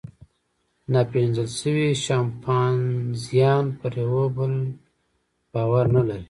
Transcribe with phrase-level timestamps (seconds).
[0.91, 4.53] ناپېژندل شوي شامپانزیان پر یوه بل
[5.51, 6.19] باور نهلري.